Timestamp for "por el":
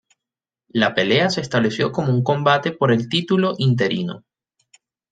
2.71-3.07